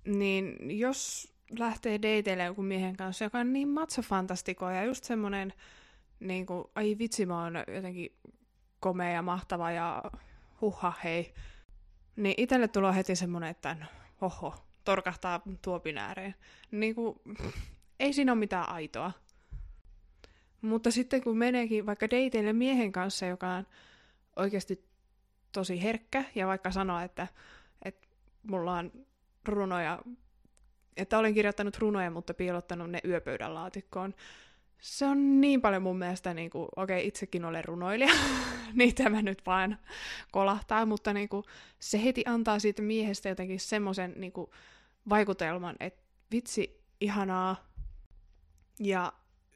niin 0.04 0.78
jos 0.78 1.32
lähtee 1.58 1.98
dateille 2.02 2.44
joku 2.44 2.62
miehen 2.62 2.96
kanssa, 2.96 3.24
joka 3.24 3.38
on 3.38 3.52
niin 3.52 3.68
matsofantastiko 3.68 4.70
ja 4.70 4.84
just 4.84 5.04
semmonen, 5.04 5.52
niin 6.20 6.46
kuin, 6.46 6.64
ai 6.74 6.96
vitsi, 6.98 7.26
mä 7.26 7.42
oon 7.44 7.54
jotenkin 7.74 8.16
komea 8.80 9.10
ja 9.10 9.22
mahtava 9.22 9.70
ja 9.70 10.02
huha 10.60 10.92
hei, 11.04 11.34
niin 12.16 12.34
itselle 12.36 12.68
tulee 12.68 12.94
heti 12.94 13.16
semmonen, 13.16 13.50
että 13.50 13.74
no, 13.74 13.86
oho, 14.20 14.54
torkahtaa 14.84 15.40
tuopin 15.62 15.98
ääreen. 15.98 16.34
Niin 16.70 16.94
kuin, 16.94 17.20
ei 18.00 18.12
siinä 18.12 18.32
ole 18.32 18.38
mitään 18.38 18.68
aitoa. 18.68 19.12
Mutta 20.60 20.90
sitten 20.90 21.22
kun 21.22 21.38
meneekin 21.38 21.86
vaikka 21.86 22.06
dateille 22.06 22.52
miehen 22.52 22.92
kanssa, 22.92 23.26
joka 23.26 23.48
on 23.48 23.66
oikeasti 24.36 24.84
tosi 25.52 25.82
herkkä, 25.82 26.24
ja 26.34 26.46
vaikka 26.46 26.70
sanoa, 26.70 27.02
että 27.02 27.26
mulla 28.48 28.72
on 28.72 28.92
runoja, 29.44 29.98
että 30.96 31.18
olen 31.18 31.34
kirjoittanut 31.34 31.78
runoja, 31.78 32.10
mutta 32.10 32.34
piilottanut 32.34 32.90
ne 32.90 33.00
yöpöydän 33.04 33.54
laatikkoon, 33.54 34.14
se 34.80 35.06
on 35.06 35.40
niin 35.40 35.60
paljon 35.60 35.82
mun 35.82 35.98
mielestä, 35.98 36.34
niin 36.34 36.50
kuin, 36.50 36.68
okei, 36.76 36.98
okay, 36.98 37.08
itsekin 37.08 37.44
olen 37.44 37.64
runoilija, 37.64 38.14
niin 38.74 38.94
tämä 38.94 39.22
nyt 39.22 39.46
vaan 39.46 39.78
kolahtaa, 40.32 40.86
mutta 40.86 41.12
niin 41.12 41.28
kuin, 41.28 41.44
se 41.78 42.04
heti 42.04 42.22
antaa 42.26 42.58
siitä 42.58 42.82
miehestä 42.82 43.28
jotenkin 43.28 43.60
semmoisen 43.60 44.14
niin 44.16 44.32
vaikutelman, 45.08 45.76
että 45.80 46.02
vitsi, 46.32 46.84
ihanaa. 47.00 47.68
Ja 48.80 49.12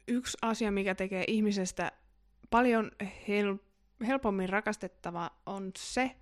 yksi 0.07 0.37
asia, 0.41 0.71
mikä 0.71 0.95
tekee 0.95 1.23
ihmisestä 1.27 1.91
paljon 2.49 2.91
hel- 3.01 3.59
helpommin 4.07 4.49
rakastettava, 4.49 5.31
on 5.45 5.71
se, 5.77 6.15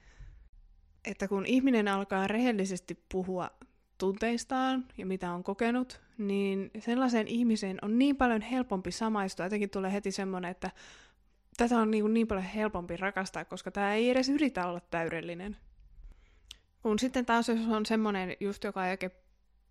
että 1.06 1.28
kun 1.28 1.46
ihminen 1.46 1.88
alkaa 1.88 2.28
rehellisesti 2.28 3.04
puhua 3.12 3.50
tunteistaan 3.98 4.86
ja 4.98 5.06
mitä 5.06 5.32
on 5.32 5.44
kokenut, 5.44 6.02
niin 6.18 6.72
sellaiseen 6.80 7.28
ihmiseen 7.28 7.78
on 7.82 8.00
niin 8.00 8.16
paljon 8.16 8.42
helpompi 8.42 8.92
samaistua. 8.92 9.46
Jotenkin 9.46 9.70
tulee 9.70 9.94
heti 9.94 10.12
semmoinen, 10.12 10.52
että 10.52 10.72
tätä 11.58 11.78
on 11.78 11.92
niin, 11.92 12.14
niin 12.14 12.28
paljon 12.28 12.46
helpompi 12.46 12.98
rakastaa, 12.98 13.46
koska 13.46 13.72
tämä 13.72 13.94
ei 13.94 14.10
edes 14.10 14.30
yritä 14.30 14.68
olla 14.68 14.82
täydellinen. 14.92 15.58
Kun 16.82 17.00
sitten 17.00 17.26
taas 17.26 17.50
jos 17.50 17.60
on 17.70 17.86
semmoinen 17.86 18.38
just, 18.40 18.64
joka 18.64 18.86
ei 18.86 18.92
oikein 18.92 19.12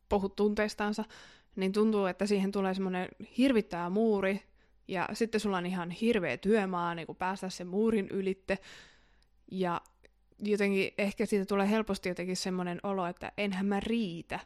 puhu 0.09 0.29
tunteistansa, 0.29 1.05
niin 1.57 1.73
tuntuu, 1.73 2.07
että 2.07 2.27
siihen 2.27 2.53
tulee 2.53 2.75
semmoinen 2.75 3.09
hirvittävä 3.39 3.91
muuri, 3.91 4.43
ja 4.89 5.09
sitten 5.13 5.41
sulla 5.41 5.59
on 5.59 5.67
ihan 5.67 5.91
hirveä 5.91 6.37
työmaa 6.37 6.95
niin 6.95 7.17
päästä 7.19 7.49
sen 7.51 7.67
muurin 7.67 8.09
ylitte, 8.09 8.59
ja 9.51 9.81
jotenkin 10.43 10.95
ehkä 10.99 11.27
siitä 11.27 11.47
tulee 11.47 11.71
helposti 11.71 12.09
jotenkin 12.09 12.37
semmoinen 12.37 12.81
olo, 12.83 13.07
että 13.07 13.33
enhän 13.37 13.67
mä 13.67 13.81
riitä. 13.81 14.41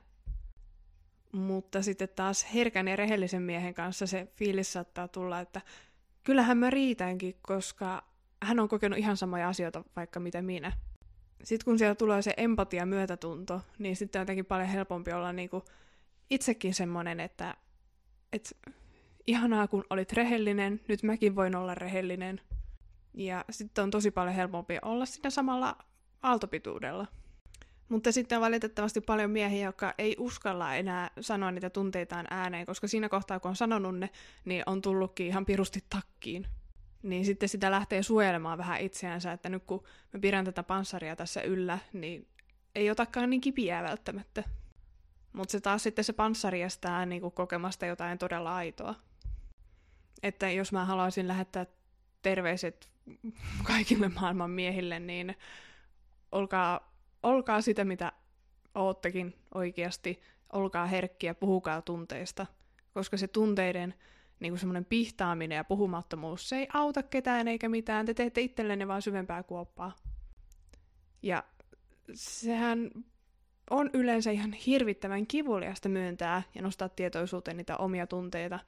Mutta 1.33 1.83
sitten 1.83 2.09
taas 2.17 2.55
herkän 2.55 2.89
ja 2.89 2.97
rehellisen 2.97 3.43
miehen 3.43 3.75
kanssa 3.75 4.07
se 4.07 4.29
fiilis 4.37 4.73
saattaa 4.73 5.09
tulla, 5.09 5.41
että 5.41 5.61
kyllähän 6.25 6.59
mä 6.59 6.71
riitänkin, 6.71 7.35
koska 7.43 8.05
hän 8.43 8.61
on 8.61 8.69
kokenut 8.69 8.99
ihan 8.99 9.17
samoja 9.17 9.49
asioita 9.49 9.85
vaikka 9.97 10.21
mitä 10.21 10.43
minä. 10.43 10.73
Sitten 11.45 11.65
kun 11.65 11.79
siellä 11.79 11.95
tulee 11.95 12.23
se 12.23 12.35
empatia 12.37 12.87
myötätunto, 12.87 13.61
niin 13.79 13.97
sitten 13.97 14.21
on 14.21 14.23
jotenkin 14.23 14.47
paljon 14.47 14.69
helpompi 14.69 15.13
olla 15.13 15.33
niinku 15.33 15.65
itsekin 16.31 16.75
semmoinen, 16.75 17.21
että, 17.21 17.55
että 18.33 18.51
ihanaa 19.27 19.69
kun 19.69 19.85
olit 19.91 20.13
rehellinen, 20.13 20.81
nyt 20.89 21.03
mäkin 21.03 21.37
voin 21.37 21.57
olla 21.57 21.75
rehellinen– 21.75 22.41
ja 23.15 23.45
sitten 23.51 23.85
on 23.85 23.91
tosi 23.91 24.11
paljon 24.11 24.35
helpompi 24.35 24.79
olla 24.83 25.07
siinä 25.07 25.31
samalla 25.31 25.77
aaltopituudella. 26.23 27.07
Mutta 27.89 28.13
sitten 28.13 28.39
on 28.39 28.43
valitettavasti 28.43 29.01
paljon 29.01 29.31
miehiä, 29.31 29.67
jotka 29.67 29.95
ei 29.99 30.17
uskalla 30.19 30.75
enää 30.75 31.11
sanoa 31.21 31.51
niitä 31.51 31.71
tunteitaan 31.71 32.27
ääneen, 32.31 32.67
koska 32.67 32.89
siinä 32.89 33.09
kohtaa, 33.09 33.41
kun 33.41 33.49
on 33.49 33.57
sanonut 33.57 33.99
ne, 33.99 34.11
niin 34.45 34.63
on 34.67 34.83
tullutkin 34.83 35.27
ihan 35.27 35.47
pirusti 35.47 35.85
takkiin. 35.91 36.47
Niin 37.03 37.25
sitten 37.25 37.49
sitä 37.49 37.71
lähtee 37.71 38.03
suojelemaan 38.03 38.59
vähän 38.59 38.81
itseänsä, 38.81 39.33
että 39.33 39.49
nyt 39.49 39.65
kun 39.65 39.85
mä 40.13 40.21
pidän 40.21 40.45
tätä 40.45 40.63
panssaria 40.63 41.17
tässä 41.17 41.43
yllä, 41.43 41.79
niin 41.93 42.29
ei 42.75 42.91
otakaan 42.91 43.31
niin 43.31 43.41
kipiää 43.41 43.83
välttämättä. 43.83 44.43
Mutta 45.33 45.53
se 45.53 45.61
taas 45.61 45.83
sitten 45.83 46.05
se 46.05 46.13
panssari 46.13 46.63
estää 46.63 47.07
niin 47.07 47.33
kokemasta 47.33 47.87
jotain 47.87 48.19
todella 48.19 48.57
aitoa. 48.57 48.95
Että 50.23 50.51
jos 50.51 50.73
mä 50.73 50.85
haluaisin 50.85 51.29
lähettää 51.29 51.67
terveiset 52.23 52.94
kaikille 53.65 54.09
maailman 54.09 54.51
miehille, 54.51 55.01
niin 55.01 55.37
olkaa, 56.33 56.93
olkaa 57.23 57.61
sitä, 57.61 57.85
mitä 57.85 58.13
oottekin 58.75 59.35
oikeasti, 59.55 60.21
olkaa 60.53 60.87
herkkiä, 60.87 61.35
puhukaa 61.35 61.83
tunteista, 61.83 62.47
koska 62.95 63.17
se 63.17 63.29
tunteiden 63.29 63.95
niin 64.41 64.53
kuin 64.53 64.59
semmoinen 64.59 64.85
pihtaaminen 64.85 65.57
ja 65.57 65.65
puhumattomuus, 65.65 66.49
se 66.49 66.57
ei 66.57 66.69
auta 66.73 67.03
ketään 67.03 67.49
eikä 67.49 67.69
mitään, 67.69 68.07
te 68.07 68.15
teette 68.15 68.41
itsellenne 68.41 68.89
vaan 68.89 69.03
syvempää 69.03 69.43
kuoppaa. 69.43 69.97
Ja 71.23 71.45
sehän 72.15 72.91
on 73.71 73.91
yleensä 73.93 74.31
ihan 74.31 74.53
hirvittävän 74.53 75.27
kivuliasta 75.27 75.89
myöntää 75.89 76.43
ja 76.55 76.63
nostaa 76.63 76.89
tietoisuuteen 76.89 77.57
niitä 77.57 77.77
omia 77.77 78.07
tunteita, 78.07 78.61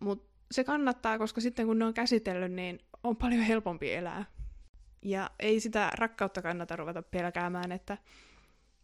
mutta 0.00 0.37
se 0.50 0.64
kannattaa, 0.64 1.18
koska 1.18 1.40
sitten 1.40 1.66
kun 1.66 1.78
ne 1.78 1.84
on 1.84 1.94
käsitellyt, 1.94 2.52
niin 2.52 2.80
on 3.04 3.16
paljon 3.16 3.42
helpompi 3.42 3.92
elää. 3.92 4.24
Ja 5.02 5.30
ei 5.38 5.60
sitä 5.60 5.90
rakkautta 5.94 6.42
kannata 6.42 6.76
ruveta 6.76 7.02
pelkäämään, 7.02 7.72
että 7.72 7.98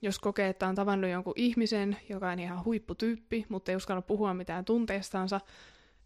jos 0.02 0.18
kokee, 0.18 0.48
että 0.48 0.68
on 0.68 0.74
tavannut 0.74 1.10
jonkun 1.10 1.32
ihmisen, 1.36 1.96
joka 2.08 2.30
on 2.30 2.38
ihan 2.38 2.64
huipputyyppi, 2.64 3.46
mutta 3.48 3.72
ei 3.72 3.76
uskalla 3.76 4.02
puhua 4.02 4.34
mitään 4.34 4.64
tunteistansa, 4.64 5.40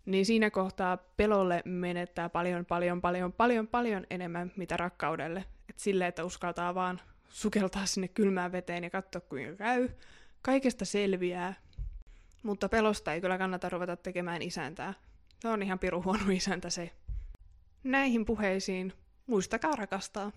niin 0.07 0.27
siinä 0.27 0.51
kohtaa 0.51 0.97
pelolle 0.97 1.63
menettää 1.65 2.29
paljon, 2.29 2.67
paljon, 2.67 3.01
paljon, 3.01 3.33
paljon, 3.33 3.67
paljon 3.69 4.07
enemmän 4.11 4.53
mitä 4.57 4.77
rakkaudelle. 4.77 5.45
Et 5.69 5.79
sille, 5.79 6.07
että 6.07 6.25
uskaltaa 6.25 6.75
vaan 6.75 7.01
sukeltaa 7.29 7.87
sinne 7.87 8.09
kylmään 8.09 8.53
veteen 8.53 8.85
ja 8.85 8.91
katsoa 8.91 9.21
kuinka 9.21 9.57
käy. 9.57 9.89
Kaikesta 10.43 10.85
selviää. 10.85 11.55
Mutta 12.43 12.69
pelosta 12.69 13.13
ei 13.13 13.21
kyllä 13.21 13.39
kannata 13.39 13.69
ruveta 13.69 13.97
tekemään 13.97 14.43
isäntää. 14.43 14.95
Se 15.39 15.49
on 15.49 15.63
ihan 15.63 15.79
piru 15.79 16.03
huono 16.03 16.31
isäntä 16.31 16.71
se. 16.71 16.91
Näihin 17.85 18.25
puheisiin 18.25 18.93
muistakaa 19.27 19.77
rakastaa. 19.77 20.33